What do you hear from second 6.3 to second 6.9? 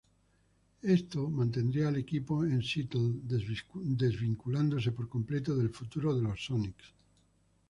Sonics.